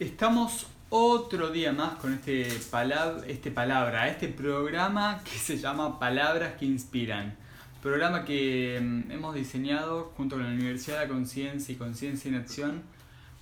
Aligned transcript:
Estamos 0.00 0.68
otro 0.90 1.50
día 1.50 1.72
más 1.72 1.96
con 1.96 2.14
este, 2.14 2.46
este 2.46 3.50
palabra, 3.50 4.06
este 4.06 4.28
programa 4.28 5.20
que 5.24 5.36
se 5.36 5.58
llama 5.58 5.98
Palabras 5.98 6.54
que 6.54 6.66
Inspiran. 6.66 7.36
Programa 7.82 8.24
que 8.24 8.78
mm, 8.80 9.10
hemos 9.10 9.34
diseñado 9.34 10.12
junto 10.16 10.36
con 10.36 10.44
la 10.44 10.52
Universidad 10.52 11.00
de 11.00 11.08
la 11.08 11.12
Conciencia 11.12 11.74
y 11.74 11.76
Conciencia 11.76 12.28
en 12.28 12.36
Acción 12.36 12.82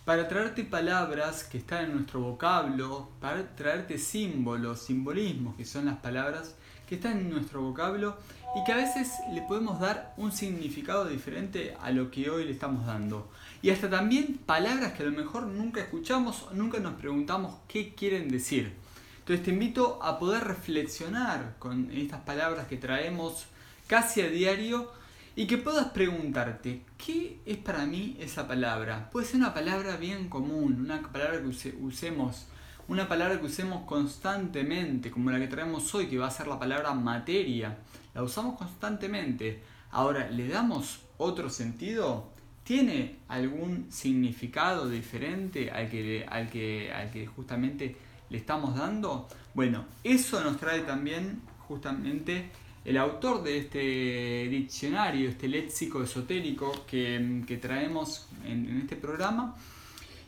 para 0.06 0.28
traerte 0.28 0.64
palabras 0.64 1.44
que 1.44 1.58
están 1.58 1.84
en 1.84 1.94
nuestro 1.94 2.20
vocablo, 2.20 3.10
para 3.20 3.54
traerte 3.54 3.98
símbolos, 3.98 4.80
simbolismos, 4.80 5.56
que 5.56 5.66
son 5.66 5.84
las 5.84 5.96
palabras 5.96 6.54
que 6.88 6.94
están 6.94 7.18
en 7.18 7.30
nuestro 7.30 7.60
vocablo 7.60 8.16
y 8.54 8.64
que 8.64 8.72
a 8.72 8.76
veces 8.76 9.12
le 9.34 9.42
podemos 9.42 9.78
dar 9.78 10.14
un 10.16 10.32
significado 10.32 11.04
diferente 11.04 11.76
a 11.82 11.90
lo 11.90 12.10
que 12.10 12.30
hoy 12.30 12.44
le 12.44 12.52
estamos 12.52 12.86
dando. 12.86 13.28
Y 13.66 13.70
hasta 13.70 13.90
también 13.90 14.38
palabras 14.46 14.92
que 14.92 15.02
a 15.02 15.06
lo 15.06 15.10
mejor 15.10 15.48
nunca 15.48 15.80
escuchamos 15.80 16.46
nunca 16.52 16.78
nos 16.78 16.94
preguntamos 16.94 17.56
qué 17.66 17.96
quieren 17.96 18.28
decir. 18.28 18.72
Entonces 19.18 19.44
te 19.44 19.50
invito 19.50 19.98
a 20.04 20.20
poder 20.20 20.44
reflexionar 20.44 21.56
con 21.58 21.90
estas 21.90 22.20
palabras 22.20 22.68
que 22.68 22.76
traemos 22.76 23.46
casi 23.88 24.20
a 24.20 24.28
diario 24.28 24.92
y 25.34 25.48
que 25.48 25.58
puedas 25.58 25.86
preguntarte, 25.86 26.84
¿qué 26.96 27.40
es 27.44 27.56
para 27.56 27.86
mí 27.86 28.16
esa 28.20 28.46
palabra? 28.46 29.10
Puede 29.10 29.26
ser 29.26 29.40
una 29.40 29.52
palabra 29.52 29.96
bien 29.96 30.28
común, 30.28 30.78
una 30.78 31.02
palabra 31.02 31.40
que 31.40 31.74
usemos, 31.80 32.46
una 32.86 33.08
palabra 33.08 33.40
que 33.40 33.46
usemos 33.46 33.84
constantemente, 33.84 35.10
como 35.10 35.32
la 35.32 35.40
que 35.40 35.48
traemos 35.48 35.92
hoy, 35.92 36.06
que 36.06 36.18
va 36.18 36.28
a 36.28 36.30
ser 36.30 36.46
la 36.46 36.60
palabra 36.60 36.94
materia. 36.94 37.78
La 38.14 38.22
usamos 38.22 38.56
constantemente. 38.56 39.64
Ahora, 39.90 40.30
¿le 40.30 40.46
damos 40.46 41.00
otro 41.18 41.50
sentido? 41.50 42.35
¿Tiene 42.66 43.18
algún 43.28 43.86
significado 43.92 44.90
diferente 44.90 45.70
al 45.70 45.88
que, 45.88 46.26
al 46.28 46.50
que, 46.50 46.92
al 46.92 47.12
que 47.12 47.24
justamente 47.24 47.94
le 48.28 48.38
estamos 48.38 48.74
dando? 48.74 49.28
Bueno, 49.54 49.84
eso 50.02 50.42
nos 50.42 50.56
trae 50.56 50.80
también 50.80 51.42
justamente 51.68 52.50
el 52.84 52.96
autor 52.96 53.44
de 53.44 53.58
este 53.58 54.48
diccionario, 54.48 55.28
este 55.28 55.46
léxico 55.46 56.02
esotérico 56.02 56.84
que, 56.88 57.56
traemos 57.62 58.26
en, 58.44 58.68
en, 58.68 58.78
este 58.78 58.96
programa 58.96 59.54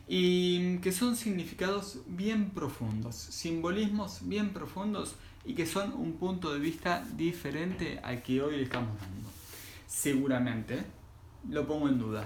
y 0.07 0.77
que 0.77 0.93
son 0.93 1.17
significados 1.17 1.99
bien 2.07 2.51
profundos, 2.51 3.15
simbolismos 3.17 4.19
bien 4.21 4.51
profundos 4.53 5.15
y 5.43 5.55
que 5.55 5.65
son 5.65 5.91
un 5.91 6.13
punto 6.13 6.53
de 6.53 6.61
vista 6.61 7.05
diferente 7.17 7.99
al 8.01 8.23
que 8.23 8.41
hoy 8.41 8.55
le 8.55 8.63
estamos 8.63 8.97
dando. 8.97 9.29
Seguramente 9.87 10.98
lo 11.47 11.65
pongo 11.65 11.87
en 11.87 11.99
duda. 11.99 12.25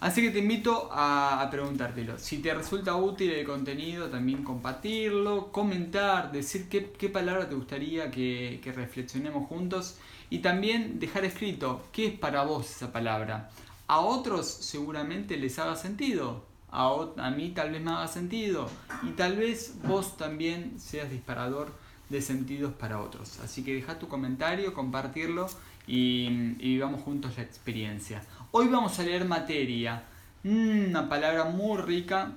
Así 0.00 0.20
que 0.20 0.30
te 0.30 0.40
invito 0.40 0.90
a, 0.92 1.48
preguntártelo. 1.50 2.18
Si 2.18 2.38
te 2.38 2.52
resulta 2.52 2.94
útil 2.96 3.30
el 3.30 3.46
contenido, 3.46 4.08
también 4.08 4.44
compartirlo, 4.44 5.50
comentar, 5.50 6.30
decir 6.30 6.68
qué, 6.68 6.92
qué 6.92 7.08
palabra 7.08 7.48
te 7.48 7.54
gustaría 7.54 8.10
que, 8.10 8.60
que, 8.62 8.72
reflexionemos 8.72 9.48
juntos 9.48 9.96
y 10.28 10.40
también 10.40 10.98
dejar 10.98 11.24
escrito 11.24 11.86
qué 11.92 12.06
es 12.08 12.18
para 12.18 12.42
vos 12.44 12.70
esa 12.70 12.92
palabra. 12.92 13.50
A 13.86 14.00
otros 14.00 14.46
seguramente 14.46 15.36
les 15.36 15.58
haga 15.58 15.76
sentido, 15.76 16.44
a, 16.70 16.94
a 17.16 17.30
mí 17.30 17.50
tal 17.50 17.70
vez 17.70 17.80
me 17.80 17.92
haga 17.92 18.08
sentido 18.08 18.68
y 19.04 19.10
tal 19.12 19.36
vez 19.36 19.74
vos 19.84 20.16
también 20.16 20.78
seas 20.78 21.10
disparador 21.10 21.72
de 22.14 22.22
sentidos 22.22 22.72
para 22.72 23.00
otros. 23.00 23.40
Así 23.40 23.62
que 23.62 23.74
deja 23.74 23.98
tu 23.98 24.08
comentario, 24.08 24.72
compartirlo 24.72 25.48
y, 25.86 26.28
vivamos 26.54 27.02
juntos 27.02 27.36
la 27.36 27.42
experiencia. 27.42 28.22
Hoy 28.52 28.68
vamos 28.68 28.98
a 28.98 29.02
leer 29.02 29.24
materia, 29.24 30.04
mm, 30.44 30.88
una 30.90 31.08
palabra 31.08 31.44
muy 31.44 31.76
rica, 31.82 32.32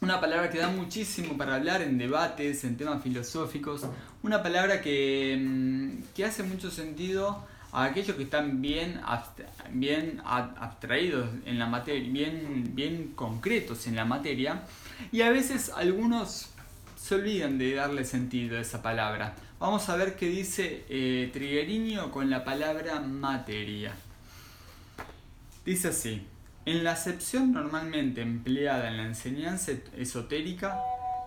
una 0.00 0.20
palabra 0.20 0.48
que 0.50 0.58
da 0.58 0.68
muchísimo 0.68 1.36
para 1.36 1.56
hablar 1.56 1.82
en 1.82 1.98
debates, 1.98 2.62
en 2.62 2.76
temas 2.76 3.02
filosóficos, 3.02 3.86
una 4.22 4.42
palabra 4.42 4.80
que, 4.80 5.36
mm, 5.38 6.14
que 6.14 6.24
hace 6.24 6.44
mucho 6.44 6.70
sentido 6.70 7.44
a 7.72 7.84
aquellos 7.84 8.16
que 8.16 8.22
están 8.22 8.62
bien, 8.62 9.00
bien 9.72 10.22
abstraídos 10.24 11.28
en 11.44 11.58
la 11.58 11.66
materia, 11.66 12.08
bien, 12.10 12.70
bien 12.74 13.12
concretos 13.14 13.86
en 13.88 13.96
la 13.96 14.04
materia, 14.04 14.62
y 15.12 15.20
a 15.22 15.30
veces 15.30 15.70
algunos 15.76 16.50
se 17.08 17.14
olvidan 17.14 17.56
de 17.56 17.74
darle 17.74 18.04
sentido 18.04 18.58
a 18.58 18.60
esa 18.60 18.82
palabra. 18.82 19.34
Vamos 19.58 19.88
a 19.88 19.96
ver 19.96 20.14
qué 20.14 20.26
dice 20.26 20.84
eh, 20.90 21.32
con 22.12 22.28
la 22.28 22.44
palabra 22.44 23.00
materia. 23.00 23.94
Dice 25.64 25.88
así, 25.88 26.26
en 26.66 26.84
la 26.84 26.92
acepción 26.92 27.52
normalmente 27.52 28.20
empleada 28.20 28.88
en 28.88 28.98
la 28.98 29.04
enseñanza 29.04 29.72
esotérica, 29.96 30.78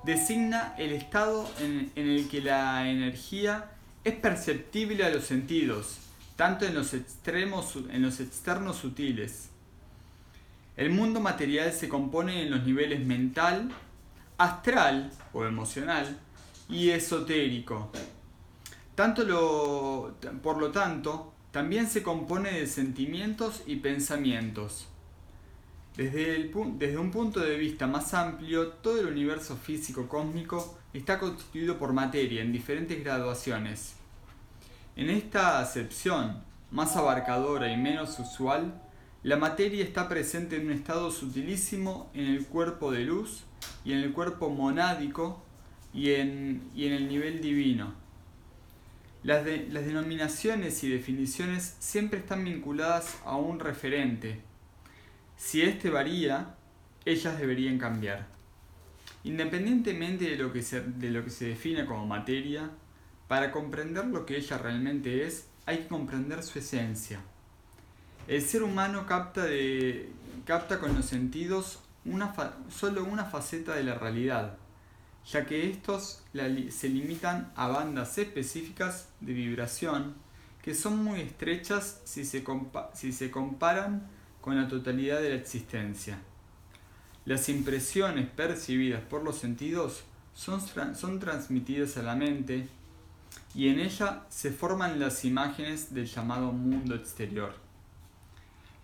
designa 0.04 0.76
el 0.78 0.92
estado 0.92 1.50
en, 1.60 1.92
el 1.96 2.30
que 2.30 2.42
la 2.42 2.88
energía 2.88 3.72
es 4.04 4.14
perceptible 4.14 5.04
a 5.04 5.10
los 5.10 5.24
sentidos, 5.24 5.98
tanto 6.36 6.68
en 6.68 6.76
los, 6.76 6.94
extremos, 6.94 7.76
en 7.90 8.04
los 8.04 8.20
externos 8.20 8.78
sutiles. 8.78 9.50
El 10.78 10.92
mundo 10.92 11.20
material 11.22 11.74
se 11.74 11.90
compone 11.90 12.44
en 12.44 12.52
los 12.52 12.64
niveles 12.68 13.04
mental, 13.04 13.72
astral 14.42 15.12
o 15.34 15.46
emocional 15.46 16.20
y 16.68 16.90
esotérico. 16.90 17.92
Tanto 18.96 19.24
lo, 19.24 20.16
por 20.42 20.58
lo 20.58 20.72
tanto, 20.72 21.34
también 21.52 21.88
se 21.88 22.02
compone 22.02 22.52
de 22.52 22.68
sentimientos 22.68 23.64
y 23.66 23.78
pensamientos. 23.78 24.88
Desde, 25.96 26.36
el, 26.36 26.52
desde, 26.78 26.98
un 26.98 27.12
punto 27.12 27.42
de 27.42 27.58
vista 27.58 27.86
más 27.86 28.14
amplio, 28.14 28.70
todo 28.70 29.00
el 29.00 29.08
universo 29.08 29.58
físico 29.58 30.08
cósmico 30.08 30.78
está 30.94 31.20
constituido 31.20 31.78
por 31.78 31.94
materia 31.94 32.42
en 32.42 32.54
diferentes 32.54 33.04
graduaciones. 33.04 33.96
En 34.96 35.10
esta 35.10 35.60
acepción, 35.60 36.44
más 36.72 36.96
abarcadora 36.96 37.72
y 37.72 37.78
menos 37.78 38.18
usual, 38.20 38.82
la 39.24 39.38
materia 39.38 39.84
está 39.84 40.10
presente 40.10 40.56
en 40.56 40.66
un 40.66 40.72
estado 40.72 41.12
sutilísimo 41.12 42.10
en 42.16 42.26
el 42.26 42.48
cuerpo 42.48 42.92
de 42.92 43.02
luz 43.02 43.44
y 43.86 43.94
en 43.94 44.00
el 44.00 44.14
cuerpo 44.14 44.50
monádico 44.50 45.44
y 45.94 46.14
en, 46.14 46.64
y 46.74 46.88
en 46.88 46.94
el 46.94 47.08
nivel 47.08 47.40
divino. 47.40 47.94
Las, 49.24 49.46
denominaciones 49.46 50.84
y 50.84 50.90
definiciones 50.90 51.76
siempre 51.78 52.18
están 52.18 52.44
vinculadas 52.44 53.20
a 53.24 53.36
un 53.36 53.60
referente. 53.60 54.42
Si 55.38 55.62
éste 55.62 55.92
varía, 55.92 56.56
ellas 57.06 57.38
deberían 57.38 57.78
cambiar. 57.78 58.28
Independientemente 59.24 60.32
de 60.32 60.38
lo, 60.38 60.52
que 60.52 60.64
se, 60.64 60.82
de 60.82 61.12
lo 61.12 61.24
que 61.24 61.30
se 61.30 61.50
define 61.50 61.86
como 61.86 62.08
materia, 62.08 62.72
para 63.28 63.52
comprender 63.52 64.06
lo 64.06 64.26
que 64.26 64.38
ella 64.38 64.58
realmente 64.58 65.28
es, 65.28 65.48
hay 65.68 65.78
que 65.80 65.88
comprender 65.88 66.42
su 66.42 66.58
esencia. 66.58 67.22
El 68.32 68.42
ser 68.42 68.64
humano 68.64 69.06
capta, 69.06 69.44
de, 69.44 70.10
capta 70.46 70.80
con 70.80 70.96
los 70.96 71.04
sentidos 71.04 71.80
una 72.06 72.34
solo 72.70 73.04
una 73.04 73.26
faceta 73.26 73.76
de 73.76 73.84
la 73.84 73.96
realidad, 73.96 74.56
ya 75.30 75.46
que 75.46 75.70
estos 75.70 76.24
se 76.70 76.88
limitan 76.88 77.52
a 77.58 77.68
bandas 77.68 78.18
específicas 78.18 79.10
de 79.20 79.34
vibración 79.34 80.16
que 80.62 80.74
son 80.74 81.04
muy 81.04 81.20
estrechas 81.20 82.00
si 82.06 82.24
se, 82.24 82.46
si 82.94 83.12
se 83.12 83.30
comparan 83.30 84.08
con 84.40 84.56
la 84.56 84.70
totalidad 84.70 85.20
de 85.20 85.32
la 85.32 85.36
existencia. 85.36 86.18
Las 87.26 87.50
impresiones 87.50 88.30
percibidas 88.30 89.02
por 89.02 89.24
los 89.24 89.40
sentidos 89.40 90.06
son, 90.34 90.62
son 90.96 91.20
transmitidas 91.20 91.98
a 91.98 92.02
la 92.02 92.16
mente 92.16 92.70
y 93.54 93.68
en 93.68 93.82
ella 93.82 94.24
se 94.30 94.52
forman 94.52 95.02
las 95.02 95.26
imágenes 95.26 95.94
del 95.94 96.06
llamado 96.06 96.54
mundo 96.54 96.96
exterior. 96.96 97.71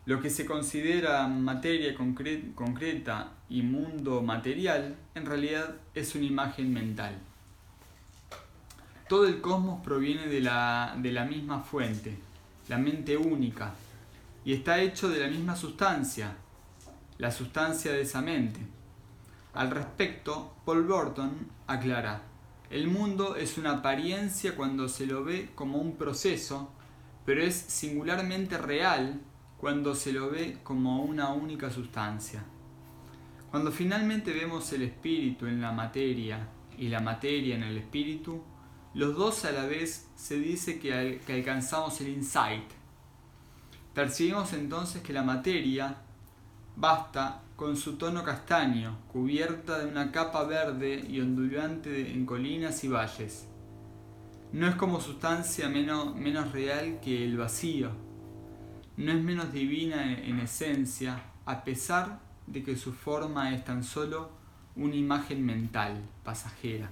Lo 0.07 0.21
que 0.21 0.30
se 0.30 0.45
considera 0.45 1.27
materia 1.27 1.94
concreta 1.94 3.33
y 3.50 3.62
mundo 3.62 4.21
material 4.21 4.95
en 5.13 5.25
realidad 5.25 5.75
es 5.94 6.15
una 6.15 6.24
imagen 6.24 6.71
mental. 6.74 7.19
Todo 9.09 9.27
el 9.27 9.42
cosmos 9.42 9.83
proviene 9.83 10.27
de 10.27 10.39
la, 10.39 11.27
misma 11.30 11.59
fuente, 11.59 12.18
la 12.69 12.77
mente 12.77 13.18
única, 13.18 13.74
y 14.45 14.54
está 14.54 14.80
hecho 14.80 15.09
de 15.09 15.19
la 15.19 15.27
misma 15.27 15.57
sustancia, 15.57 16.38
la 17.18 17.30
sustancia 17.30 17.92
de 17.92 18.04
esa 18.04 18.21
mente. 18.21 18.62
Al 19.56 19.71
respecto, 19.71 20.56
Paul 20.63 20.83
Burton 20.83 21.33
aclara, 21.68 22.21
el 22.69 22.88
mundo 22.88 23.36
es 23.36 23.57
una 23.57 23.80
apariencia 23.80 24.56
cuando 24.56 24.88
se 24.88 25.06
lo 25.06 25.25
ve 25.25 25.50
como 25.54 25.80
un 25.80 25.98
proceso, 25.98 26.71
pero 27.25 27.42
es 27.42 27.56
singularmente 27.57 28.57
real 28.57 29.19
cuando 29.59 29.95
se 29.95 30.13
lo 30.13 30.30
ve 30.30 30.59
como 30.63 31.04
una 31.04 31.30
única 31.30 31.69
sustancia. 31.69 32.44
Cuando 33.51 33.71
finalmente 33.71 34.33
vemos 34.33 34.71
el 34.74 34.83
espíritu 34.83 35.48
en 35.48 35.62
la 35.62 35.71
materia 35.71 36.48
y 36.77 36.89
la 36.89 37.00
materia 37.00 37.56
en 37.56 37.63
el 37.63 37.77
espíritu, 37.77 38.42
los 38.94 39.15
dos 39.15 39.45
a 39.45 39.51
la 39.51 39.65
vez 39.65 40.09
se 40.15 40.39
dice 40.39 40.80
que, 40.80 41.21
alcanzamos 41.27 42.00
el 42.01 42.09
insight. 42.09 42.69
Percibimos 43.94 44.54
entonces 44.54 45.01
que 45.01 45.13
la 45.13 45.24
materia 45.24 45.98
Basta 46.80 47.42
con 47.56 47.75
su 47.75 47.94
tono 47.94 48.24
castaño, 48.24 49.00
cubierta 49.12 49.80
de 49.80 49.88
una 49.88 50.12
capa 50.12 50.44
verde 50.44 51.04
y 51.09 51.19
ondulante 51.19 52.12
en 52.12 52.24
colinas 52.24 52.83
y 52.83 52.88
valles. 52.88 53.48
No 54.51 54.68
es 54.68 54.75
como 54.75 55.01
sustancia 55.01 55.68
menos, 55.69 56.15
menos 56.15 56.51
real 56.51 57.00
que 57.00 57.25
el 57.25 57.36
vacío. 57.36 57.89
No 58.97 59.11
es 59.11 59.23
menos 59.23 59.53
divina 59.53 60.11
en 60.11 60.39
esencia, 60.39 61.21
a 61.45 61.63
pesar 61.63 62.19
de 62.47 62.63
que 62.63 62.75
su 62.75 62.94
forma 62.94 63.53
es 63.53 63.63
tan 63.63 63.83
solo 63.83 64.31
una 64.75 64.95
imagen 64.95 65.45
mental, 65.45 66.03
pasajera. 66.23 66.89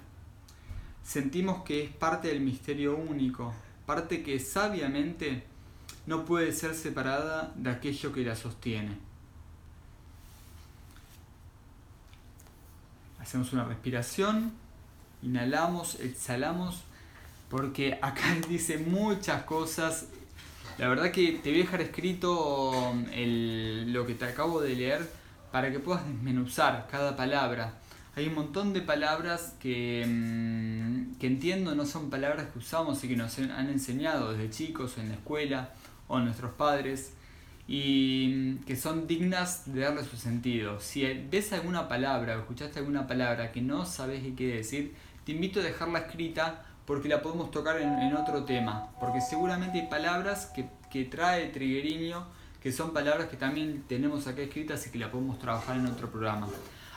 Sentimos 1.03 1.63
que 1.63 1.83
es 1.83 1.91
parte 1.91 2.27
del 2.27 2.41
misterio 2.41 2.95
único, 2.95 3.53
parte 3.85 4.23
que 4.23 4.39
sabiamente 4.39 5.43
no 6.05 6.25
puede 6.25 6.51
ser 6.51 6.75
separada 6.75 7.53
de 7.55 7.69
aquello 7.69 8.11
que 8.11 8.23
la 8.23 8.35
sostiene. 8.35 8.97
Hacemos 13.19 13.53
una 13.53 13.65
respiración, 13.65 14.53
inhalamos, 15.23 15.99
exhalamos, 15.99 16.83
porque 17.49 17.97
acá 18.01 18.35
dice 18.49 18.77
muchas 18.77 19.43
cosas. 19.43 20.07
La 20.77 20.89
verdad 20.89 21.11
que 21.11 21.39
te 21.41 21.51
voy 21.51 21.61
a 21.61 21.63
dejar 21.63 21.81
escrito 21.81 22.93
lo 22.93 24.05
que 24.05 24.13
te 24.13 24.25
acabo 24.25 24.59
de 24.59 24.75
leer 24.75 25.09
para 25.51 25.71
que 25.71 25.79
puedas 25.79 26.05
desmenuzar 26.05 26.87
cada 26.91 27.15
palabra. 27.15 27.75
Hay 28.17 28.27
un 28.27 28.35
montón 28.35 28.73
de 28.73 28.81
palabras 28.81 29.55
que, 29.59 30.05
mm, 30.05 31.17
que 31.17 31.27
entiendo 31.27 31.75
no 31.75 31.85
son 31.85 32.09
palabras 32.09 32.47
que 32.51 32.59
usamos 32.59 33.01
y 33.03 33.07
que 33.07 33.15
nos 33.15 33.37
han 33.39 33.69
enseñado 33.69 34.33
desde 34.33 34.49
chicos 34.49 34.97
en 34.97 35.09
la 35.09 35.15
escuela 35.15 35.73
o 36.07 36.19
nuestros 36.19 36.51
padres 36.53 37.13
y 37.67 38.33
mm, 38.35 38.65
que 38.65 38.75
son 38.75 39.07
dignas 39.07 39.73
de 39.73 39.81
darle 39.81 40.03
su 40.03 40.17
sentido. 40.17 40.81
Si 40.81 41.03
ves 41.03 41.53
alguna 41.53 41.87
palabra 41.87 42.35
o 42.35 42.39
escuchaste 42.41 42.79
alguna 42.79 43.07
palabra 43.07 43.53
que 43.53 43.61
no 43.61 43.85
sabes 43.85 44.21
qué 44.23 44.35
quiere 44.35 44.57
decir, 44.57 44.93
te 45.25 45.31
invito 45.31 45.61
a 45.61 45.63
dejarla 45.63 45.99
escrita 45.99 46.65
porque 46.85 47.09
la 47.09 47.21
podemos 47.21 47.51
tocar 47.51 47.79
en, 47.79 48.15
otro 48.15 48.43
tema. 48.45 48.89
Porque 48.99 49.21
seguramente 49.21 49.81
hay 49.81 49.87
palabras 49.87 50.47
que, 50.47 50.69
que 50.89 51.05
trae 51.05 51.47
Trigueriño 51.47 52.25
que 52.65 52.71
son 52.71 52.93
palabras 52.93 53.27
que 53.27 53.37
también 53.37 53.83
tenemos 53.87 54.25
acá 54.25 54.41
escritas 54.41 54.87
y 54.87 54.89
que 54.89 54.97
la 54.97 55.11
podemos 55.11 55.37
trabajar 55.37 55.77
en 55.77 55.85
otro 55.85 56.09
programa. 56.09 56.47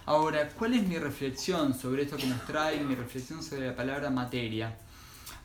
Ahora, 0.07 0.49
¿cuál 0.59 0.73
es 0.73 0.83
mi 0.83 0.97
reflexión 0.97 1.75
sobre 1.75 2.05
esto 2.05 2.17
que 2.17 2.27
nos 2.27 2.43
trae? 2.47 2.81
Mi 2.81 2.95
reflexión 2.95 3.43
sobre 3.43 3.67
la 3.67 3.77
palabra 3.77 4.09
materia. 4.09 4.79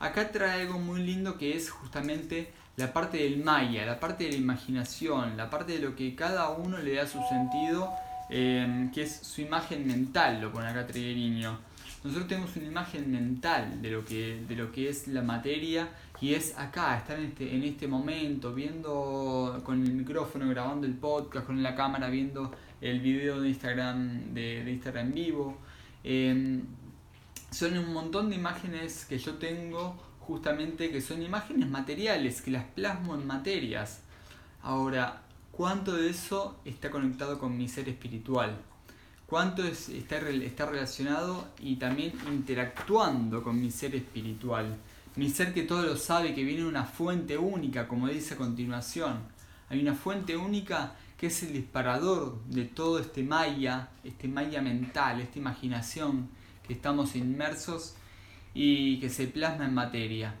Acá 0.00 0.32
trae 0.32 0.62
algo 0.62 0.78
muy 0.78 1.02
lindo 1.02 1.36
que 1.36 1.54
es 1.54 1.68
justamente 1.68 2.50
la 2.76 2.90
parte 2.90 3.18
del 3.18 3.44
maya, 3.44 3.84
la 3.84 4.00
parte 4.00 4.24
de 4.24 4.30
la 4.30 4.36
imaginación, 4.38 5.36
la 5.36 5.50
parte 5.50 5.74
de 5.74 5.80
lo 5.80 5.94
que 5.94 6.14
cada 6.14 6.48
uno 6.48 6.78
le 6.78 6.94
da 6.94 7.06
su 7.06 7.20
sentido, 7.28 7.92
eh, 8.30 8.88
que 8.94 9.02
es 9.02 9.14
su 9.14 9.42
imagen 9.42 9.86
mental, 9.86 10.40
lo 10.40 10.50
pone 10.50 10.68
acá 10.68 10.86
Trigueriño. 10.86 11.58
Nosotros 12.04 12.28
tenemos 12.28 12.54
una 12.56 12.66
imagen 12.66 13.10
mental 13.10 13.80
de 13.80 13.90
lo 13.90 14.04
que, 14.04 14.44
de 14.46 14.54
lo 14.56 14.70
que 14.70 14.90
es 14.90 15.08
la 15.08 15.22
materia 15.22 15.88
y 16.20 16.34
es 16.34 16.54
acá, 16.58 16.98
estar 16.98 17.18
en 17.18 17.24
este, 17.28 17.56
en 17.56 17.62
este 17.62 17.88
momento, 17.88 18.54
viendo 18.54 19.62
con 19.64 19.82
el 19.82 19.94
micrófono, 19.94 20.46
grabando 20.50 20.86
el 20.86 20.92
podcast, 20.92 21.46
con 21.46 21.62
la 21.62 21.74
cámara, 21.74 22.10
viendo 22.10 22.52
el 22.82 23.00
video 23.00 23.40
de 23.40 23.48
Instagram, 23.48 24.34
de, 24.34 24.64
de 24.64 24.72
Instagram 24.72 25.14
vivo. 25.14 25.56
Eh, 26.04 26.60
son 27.50 27.78
un 27.78 27.94
montón 27.94 28.28
de 28.28 28.36
imágenes 28.36 29.06
que 29.06 29.16
yo 29.16 29.36
tengo 29.36 29.96
justamente 30.20 30.90
que 30.90 31.00
son 31.00 31.22
imágenes 31.22 31.70
materiales, 31.70 32.42
que 32.42 32.50
las 32.50 32.64
plasmo 32.64 33.14
en 33.14 33.26
materias. 33.26 34.02
Ahora, 34.62 35.22
¿cuánto 35.52 35.96
de 35.96 36.10
eso 36.10 36.60
está 36.66 36.90
conectado 36.90 37.38
con 37.38 37.56
mi 37.56 37.66
ser 37.66 37.88
espiritual? 37.88 38.58
¿Cuánto 39.34 39.64
está, 39.64 40.18
está 40.18 40.66
relacionado 40.66 41.48
y 41.58 41.74
también 41.74 42.12
interactuando 42.30 43.42
con 43.42 43.60
mi 43.60 43.72
ser 43.72 43.96
espiritual? 43.96 44.76
Mi 45.16 45.28
ser 45.28 45.52
que 45.52 45.64
todo 45.64 45.82
lo 45.82 45.96
sabe, 45.96 46.36
que 46.36 46.44
viene 46.44 46.60
de 46.60 46.68
una 46.68 46.84
fuente 46.84 47.36
única, 47.36 47.88
como 47.88 48.06
dice 48.06 48.34
a 48.34 48.36
continuación. 48.36 49.18
Hay 49.68 49.80
una 49.80 49.94
fuente 49.94 50.36
única 50.36 50.94
que 51.18 51.26
es 51.26 51.42
el 51.42 51.52
disparador 51.52 52.44
de 52.44 52.66
todo 52.66 53.00
este 53.00 53.24
maya, 53.24 53.88
este 54.04 54.28
maya 54.28 54.62
mental, 54.62 55.20
esta 55.20 55.40
imaginación 55.40 56.28
que 56.64 56.72
estamos 56.72 57.16
inmersos 57.16 57.96
y 58.54 59.00
que 59.00 59.10
se 59.10 59.26
plasma 59.26 59.64
en 59.64 59.74
materia. 59.74 60.36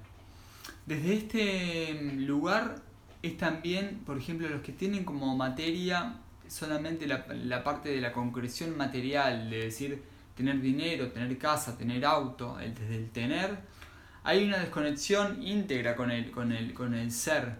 Desde 0.86 1.14
este 1.14 2.12
lugar 2.18 2.80
es 3.22 3.36
también, 3.38 4.02
por 4.06 4.18
ejemplo, 4.18 4.48
los 4.48 4.62
que 4.62 4.70
tienen 4.70 5.02
como 5.02 5.36
materia 5.36 6.20
solamente 6.48 7.06
la, 7.06 7.64
parte 7.64 7.90
de 7.90 8.00
la 8.00 8.12
concreción 8.12 8.76
material, 8.76 9.50
de 9.50 9.64
decir 9.64 10.02
tener 10.36 10.60
dinero, 10.60 11.10
tener 11.12 11.36
casa, 11.38 11.76
tener 11.76 12.04
auto, 12.04 12.58
el, 12.60 12.74
desde 12.74 12.96
el 12.96 13.10
tener, 13.10 13.58
hay 14.22 14.44
una 14.44 14.58
desconexión 14.58 15.42
íntegra 15.42 15.96
con 15.96 16.10
el, 16.10 16.30
con, 16.30 16.52
el, 16.52 16.74
con 16.74 16.94
el 16.94 17.12
ser 17.12 17.56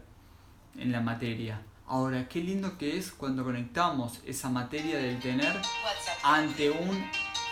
en 0.76 0.92
la 0.92 1.00
materia. 1.00 1.60
Ahora, 1.86 2.28
qué 2.28 2.42
lindo 2.42 2.78
que 2.78 2.96
es 2.96 3.12
cuando 3.12 3.44
conectamos 3.44 4.20
esa 4.24 4.48
materia 4.48 4.98
del 4.98 5.20
tener 5.20 5.54
ante 6.22 6.70
un 6.70 7.04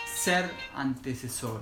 ser 0.05 0.49
antecesor 0.75 1.61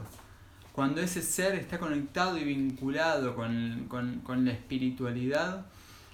cuando 0.72 1.02
ese 1.02 1.22
ser 1.22 1.56
está 1.56 1.80
conectado 1.80 2.38
y 2.38 2.44
vinculado 2.44 3.36
con, 3.36 4.46
la 4.46 4.52
espiritualidad 4.52 5.66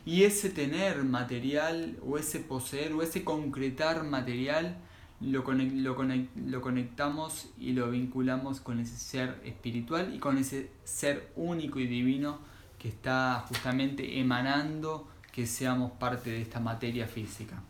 y 0.07 0.23
ese 0.23 0.49
tener 0.49 1.03
material 1.03 1.97
o 2.01 2.17
ese 2.17 2.39
poseer 2.39 2.93
o 2.93 3.01
ese 3.01 3.25
concretar 3.25 4.05
material 4.05 4.77
lo, 5.19 5.43
lo, 5.51 6.61
conectamos 6.61 7.49
y 7.59 7.73
lo 7.73 7.91
vinculamos 7.91 8.61
con 8.61 8.79
ese 8.79 8.95
ser 8.95 9.41
espiritual 9.43 10.15
y 10.15 10.19
con 10.19 10.37
ese 10.37 10.71
ser 10.85 11.33
único 11.35 11.79
y 11.79 11.87
divino 11.87 12.39
que 12.79 12.87
está 12.87 13.43
justamente 13.49 14.17
emanando 14.17 15.09
que 15.33 15.45
seamos 15.45 15.91
parte 15.91 16.29
de 16.29 16.41
esta 16.41 16.61
materia 16.61 17.05
física. 17.05 17.61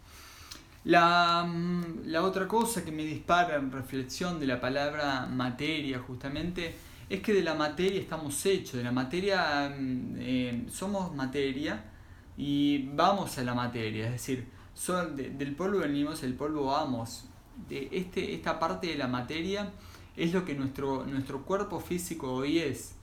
La, 0.83 1.43
mm, 1.43 2.05
la, 2.05 2.21
otra 2.21 2.47
cosa 2.47 2.85
que 2.85 2.91
me 2.91 3.03
dispara 3.03 3.55
en 3.55 3.71
reflexión 3.71 4.39
de 4.39 4.45
la 4.45 4.61
palabra 4.61 5.25
materia 5.25 5.97
justamente 5.97 6.75
es 7.09 7.19
que 7.19 7.33
de 7.33 7.41
la 7.41 7.55
materia 7.55 7.99
estamos 7.99 8.45
hechos, 8.45 8.73
de 8.73 8.83
la 8.83 8.91
materia 8.91 9.75
mm, 9.75 10.15
eh, 10.19 10.65
somos 10.69 11.15
materia 11.15 11.96
y 12.37 12.89
vamos 12.93 13.37
a 13.37 13.43
la 13.43 13.53
materia, 13.53 14.05
es 14.05 14.11
decir, 14.13 14.47
son, 14.73 15.15
del 15.15 15.55
polvo 15.55 15.79
venimos, 15.79 16.23
el 16.23 16.35
polvo 16.35 16.65
vamos. 16.65 17.25
De 17.67 17.89
este, 17.91 18.35
esta 18.35 18.59
parte 18.59 18.87
de 18.87 18.95
la 18.95 19.07
materia 19.07 19.71
es 20.15 20.31
lo 20.31 20.45
que 20.45 20.53
nuestro, 20.53 21.05
nuestro 21.05 21.43
cuerpo 21.43 21.79
físico 21.79 22.31
hoy 22.31 22.59
es. 22.59 22.93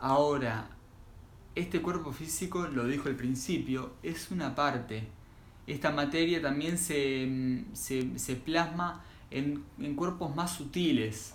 Ahora, 0.00 0.70
este 1.54 1.82
cuerpo 1.82 2.12
físico, 2.12 2.66
lo 2.66 2.86
dijo 2.86 3.08
al 3.08 3.16
principio, 3.16 3.92
es 4.02 4.30
una 4.30 4.54
parte 4.54 5.06
esta 5.66 5.90
materia 5.90 6.42
también 6.42 6.76
se, 6.78 7.64
se, 7.72 8.36
plasma 8.36 9.04
en, 9.30 9.64
en, 9.78 9.94
cuerpos 9.94 10.34
más 10.34 10.52
sutiles. 10.52 11.34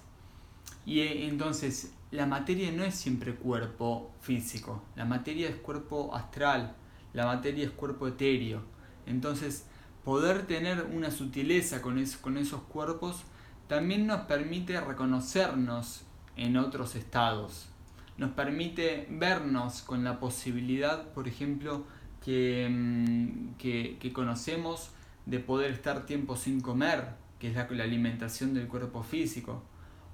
Y 0.86 1.00
eh, 1.00 1.27
entonces 1.27 1.94
la 2.12 2.25
materia 2.25 2.72
no 2.72 2.84
es 2.84 2.96
siempre 2.96 3.36
cuerpo 3.36 4.12
físico, 4.22 4.84
la 4.96 5.06
materia 5.06 5.50
es 5.50 5.56
cuerpo 5.56 6.15
astral, 6.15 6.75
la 7.13 7.25
materia 7.25 7.65
es 7.65 7.71
cuerpo 7.71 8.07
etéreo. 8.07 8.61
Entonces 9.05 9.65
poder 10.03 10.45
tener 10.47 10.87
una 10.93 11.11
sutileza 11.11 11.81
con, 11.81 12.03
con 12.21 12.37
esos 12.37 12.61
cuerpos 12.63 13.23
también 13.67 14.07
nos 14.07 14.21
permite 14.21 14.79
reconocernos 14.79 16.03
en 16.35 16.57
otros 16.57 16.95
estados. 16.95 17.69
Nos 18.17 18.31
permite 18.31 19.07
vernos 19.11 19.81
con 19.81 20.03
la 20.03 20.19
posibilidad, 20.19 21.11
por 21.13 21.27
ejemplo, 21.27 21.85
Mm, 22.27 23.53
que, 23.57 23.97
que, 24.01 24.11
conocemos 24.11 24.89
de 25.25 25.39
poder 25.39 25.71
estar 25.71 26.05
tiempo 26.05 26.35
sin 26.35 26.59
comer, 26.59 27.05
que 27.39 27.47
es 27.49 27.55
la, 27.55 27.69
la 27.71 27.85
alimentación 27.85 28.53
del 28.53 28.67
cuerpo 28.67 29.01
físico, 29.01 29.63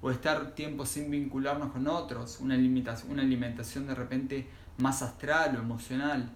o 0.00 0.12
estar 0.12 0.54
tiempo 0.54 0.86
sin 0.86 1.10
vincularnos 1.10 1.72
con 1.72 1.88
otros, 1.88 2.38
una 2.40 2.54
alimentación, 2.54 3.10
una 3.10 3.22
alimentación 3.22 3.88
de 3.88 3.96
repente 3.96 4.46
más 4.78 5.02
astral 5.02 5.56
o 5.56 5.58
emocional. 5.58 6.30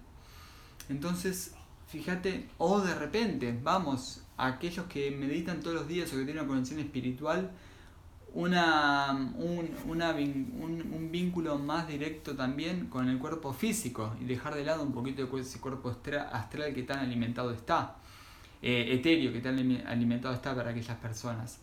Entonces, 0.89 1.53
fíjate, 1.87 2.49
o 2.57 2.81
de 2.81 2.95
repente, 2.95 3.57
vamos, 3.63 4.23
aquellos 4.37 4.85
que 4.87 5.11
meditan 5.11 5.59
todos 5.61 5.75
los 5.75 5.87
días 5.87 6.09
o 6.09 6.17
que 6.17 6.23
tienen 6.23 6.39
una 6.39 6.47
conexión 6.47 6.79
espiritual, 6.79 7.51
una, 8.33 9.11
un, 9.35 9.75
un, 9.85 11.11
vínculo 11.11 11.57
más 11.57 11.87
directo 11.87 12.35
también 12.35 12.87
con 12.87 13.09
el 13.09 13.17
cuerpo 13.17 13.53
físico 13.53 14.15
y 14.21 14.25
dejar 14.25 14.53
de 14.53 14.63
lado 14.63 14.83
un 14.83 14.91
poquito 14.91 15.25
de 15.25 15.41
ese 15.41 15.59
cuerpo 15.59 15.89
astral 15.89 16.73
que 16.73 16.83
tan 16.83 16.99
alimentado 16.99 17.51
está, 17.51 17.95
eh, 18.61 18.93
etéreo 18.93 19.33
que 19.33 19.39
tan 19.39 19.57
alimentado 19.87 20.33
está 20.35 20.55
para 20.55 20.71
aquellas 20.71 20.97
personas. 20.97 21.59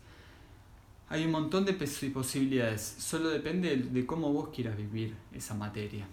Hay 1.09 1.25
un 1.25 1.31
montón 1.31 1.65
de 1.65 1.73
posibilidades, 1.75 2.97
solo 2.99 3.29
depende 3.29 3.77
de 3.77 4.07
cómo 4.07 4.33
vos 4.33 4.49
quieras 4.49 4.77
vivir 4.77 5.15
esa 5.33 5.55
materia. 5.55 6.05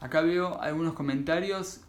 Acá 0.00 0.22
veo 0.22 0.58
algunos 0.62 0.94
comentarios. 0.94 1.80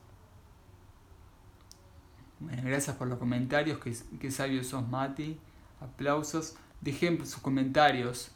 Bueno, 2.41 2.63
gracias 2.65 2.95
por 2.95 3.07
los 3.07 3.19
comentarios, 3.19 3.79
que, 3.79 3.95
que 4.19 4.31
sabio 4.31 4.63
sos 4.63 4.87
Mati. 4.87 5.37
Aplausos. 5.79 6.55
Dejen 6.81 7.23
sus 7.25 7.41
comentarios. 7.41 8.31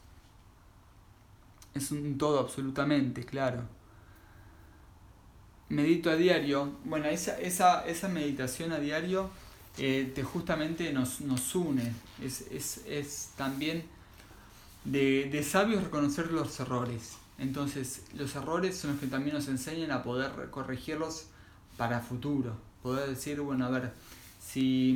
Es 1.73 1.91
un 1.91 2.17
todo 2.17 2.39
absolutamente, 2.39 3.25
claro. 3.25 3.63
Medito 5.69 6.11
a 6.11 6.15
diario. 6.15 6.77
Bueno, 6.85 7.07
esa, 7.07 7.39
esa, 7.39 7.85
esa 7.87 8.07
meditación 8.07 8.71
a 8.71 8.79
diario 8.79 9.31
eh, 9.79 10.11
te 10.13 10.23
justamente 10.23 10.93
nos, 10.93 11.21
nos 11.21 11.55
une. 11.55 11.91
Es, 12.21 12.41
es, 12.51 12.85
es 12.87 13.31
también 13.35 13.83
de, 14.83 15.29
de 15.31 15.43
sabios 15.43 15.83
reconocer 15.83 16.31
los 16.31 16.59
errores. 16.59 17.17
Entonces, 17.39 18.03
los 18.13 18.35
errores 18.35 18.77
son 18.77 18.91
los 18.91 18.99
que 18.99 19.07
también 19.07 19.35
nos 19.35 19.47
enseñan 19.47 19.89
a 19.89 20.03
poder 20.03 20.51
corregirlos 20.51 21.25
para 21.75 21.99
futuro. 21.99 22.55
Poder 22.85 23.09
decir, 23.09 23.41
bueno, 23.41 23.65
a 23.65 23.69
ver, 23.71 23.93
si, 24.39 24.95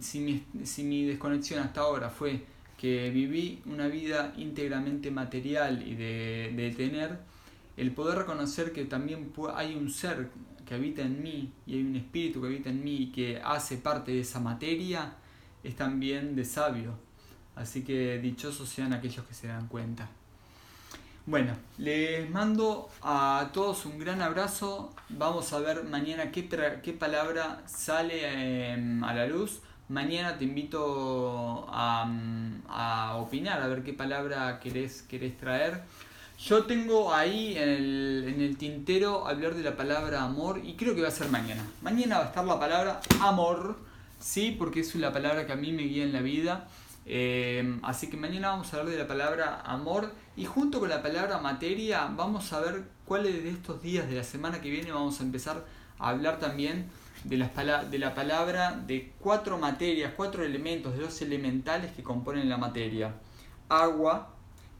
si, 0.00 0.20
mi, 0.20 0.42
si 0.64 0.82
mi 0.84 1.04
desconexión 1.04 1.60
hasta 1.60 1.82
ahora 1.82 2.08
fue 2.08 2.42
que 2.78 3.10
viví 3.10 3.60
una 3.66 3.88
vida 3.88 4.32
íntegramente 4.38 5.10
material 5.10 5.86
y 5.86 5.94
de, 5.96 6.54
de 6.56 6.70
tener, 6.70 7.18
el 7.76 7.92
poder 7.92 8.20
reconocer 8.20 8.72
que 8.72 8.86
también 8.86 9.34
hay 9.54 9.74
un 9.74 9.90
ser 9.90 10.30
que 10.64 10.76
habita 10.76 11.02
en 11.02 11.22
mí 11.22 11.52
y 11.66 11.74
hay 11.74 11.82
un 11.82 11.96
espíritu 11.96 12.40
que 12.40 12.46
habita 12.46 12.70
en 12.70 12.82
mí 12.82 12.96
y 13.02 13.12
que 13.12 13.38
hace 13.44 13.76
parte 13.76 14.12
de 14.12 14.20
esa 14.20 14.40
materia, 14.40 15.12
es 15.62 15.76
también 15.76 16.34
de 16.34 16.44
sabio. 16.46 16.94
Así 17.54 17.82
que 17.82 18.18
dichosos 18.18 18.66
sean 18.66 18.94
aquellos 18.94 19.26
que 19.26 19.34
se 19.34 19.48
dan 19.48 19.68
cuenta. 19.68 20.08
Bueno, 21.26 21.56
les 21.78 22.30
mando 22.30 22.88
a 23.02 23.50
todos 23.52 23.84
un 23.84 23.98
gran 23.98 24.22
abrazo. 24.22 24.94
Vamos 25.08 25.52
a 25.52 25.58
ver 25.58 25.82
mañana 25.82 26.30
qué, 26.30 26.48
qué 26.84 26.92
palabra 26.92 27.64
sale 27.66 28.70
em, 28.72 29.02
a 29.02 29.12
la 29.12 29.26
luz. 29.26 29.58
Mañana 29.88 30.38
te 30.38 30.44
invito 30.44 31.66
a, 31.68 32.08
a, 32.68 33.16
opinar, 33.16 33.60
a 33.60 33.66
ver 33.66 33.82
qué 33.82 33.92
palabra 33.92 34.60
querés 34.60 35.04
traer. 35.40 35.82
Yo 36.38 36.62
tengo 36.62 37.12
ahí 37.12 37.56
en 37.56 37.70
el, 37.70 38.24
en 38.28 38.40
el 38.40 38.56
tintero 38.56 39.26
hablar 39.26 39.56
de 39.56 39.64
la 39.64 39.76
palabra 39.76 40.22
amor 40.22 40.60
y 40.62 40.74
creo 40.74 40.94
que 40.94 41.02
va 41.02 41.08
a 41.08 41.10
ser 41.10 41.28
mañana. 41.28 41.64
Mañana 41.82 42.18
va 42.18 42.24
a 42.26 42.28
estar 42.28 42.44
la 42.44 42.60
palabra 42.60 43.00
amor, 43.20 43.76
sí, 44.20 44.54
porque 44.56 44.78
es 44.78 44.94
la 44.94 45.12
palabra 45.12 45.44
que 45.44 45.52
a 45.52 45.56
mí 45.56 45.72
me 45.72 45.82
guía 45.82 46.04
en 46.04 46.12
la 46.12 46.20
vida. 46.20 46.68
Em, 47.08 47.78
así 47.84 48.10
que 48.10 48.16
mañana 48.16 48.48
vamos 48.48 48.74
a 48.74 48.78
hablar 48.78 48.92
de 48.92 48.98
la 48.98 49.06
palabra 49.06 49.60
amor 49.60 50.12
y 50.36 50.44
junto 50.44 50.80
con 50.80 50.88
la 50.88 51.02
palabra 51.02 51.38
materia 51.38 52.06
vamos 52.06 52.52
a 52.52 52.58
ver 52.58 52.82
cuáles 53.04 53.44
de 53.44 53.50
estos 53.50 53.80
días 53.80 54.08
de 54.08 54.16
la 54.16 54.24
semana 54.24 54.60
que 54.60 54.70
viene 54.70 54.90
vamos 54.90 55.20
a 55.20 55.22
empezar 55.22 55.64
a 56.00 56.08
hablar 56.08 56.40
también 56.40 56.90
de, 57.22 57.36
las 57.36 57.90
de 57.90 57.98
la 57.98 58.12
palabra 58.12 58.72
de 58.72 59.12
cuatro 59.20 59.56
materias, 59.56 60.14
cuatro 60.16 60.44
elementos, 60.44 60.94
de 60.94 61.00
los 61.00 61.22
elementales 61.22 61.92
que 61.92 62.02
componen 62.02 62.48
la 62.48 62.56
materia. 62.56 63.14
Agua, 63.68 64.34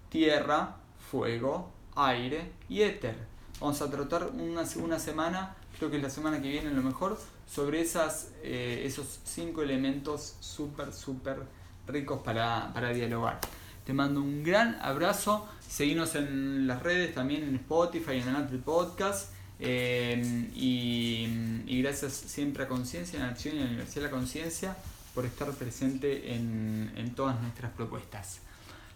tierra, 0.08 0.76
fuego, 1.10 1.70
aire 1.94 2.52
y 2.68 2.82
éter. 2.82 3.16
Vamos 3.60 3.80
a 3.82 3.90
tratar 3.90 4.26
una, 4.26 4.64
una 4.76 4.98
semana, 4.98 5.54
creo 5.78 5.90
que 5.90 5.96
es 5.96 6.02
la 6.02 6.10
semana 6.10 6.42
que 6.42 6.48
viene 6.48 6.70
a 6.70 6.72
lo 6.72 6.82
mejor, 6.82 7.18
sobre 7.46 7.80
esas, 7.80 8.32
eh, 8.42 8.82
esos 8.84 9.20
cinco 9.24 9.62
elementos 9.62 10.36
súper, 10.40 10.92
súper 10.92 11.38
ricos 11.86 12.22
para, 12.22 12.72
para 12.72 12.92
dialogar. 12.92 13.40
Te 13.84 13.92
mando 13.92 14.20
un 14.20 14.42
gran 14.42 14.78
abrazo. 14.80 15.48
Seguimos 15.66 16.14
en 16.14 16.66
las 16.66 16.82
redes, 16.82 17.14
también 17.14 17.44
en 17.44 17.54
Spotify, 17.56 18.18
en 18.18 18.34
Apple 18.34 18.58
Podcast. 18.58 19.32
Eh, 19.58 20.50
y, 20.54 21.28
y, 21.66 21.82
gracias 21.82 22.12
siempre 22.12 22.64
a 22.64 22.68
Conciencia, 22.68 23.18
en 23.18 23.24
Acción 23.24 23.56
y 23.56 23.58
a 23.58 23.62
la 23.62 23.68
Universidad 23.68 24.02
de 24.02 24.10
la 24.10 24.10
Conciencia 24.10 24.76
por 25.14 25.24
estar 25.24 25.50
presente 25.52 26.34
en, 26.34 26.92
en 26.94 27.14
todas 27.14 27.40
nuestras 27.40 27.72
propuestas. 27.72 28.40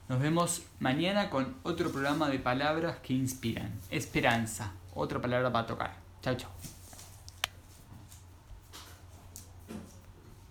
Nos 0.09 0.21
vemos 0.21 0.63
mañana 0.81 1.31
con 1.31 1.55
otro 1.63 1.91
programa 1.91 2.29
de 2.29 2.41
palabras 2.41 2.99
que 2.99 3.15
inspiran. 3.15 3.73
Esperanza, 3.91 4.73
otra 4.95 5.21
palabra 5.21 5.51
para 5.53 5.67
tocar. 5.67 5.97
Chao, 6.21 6.35
chao. 6.35 6.80